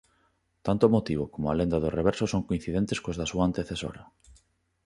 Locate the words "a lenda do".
1.47-1.93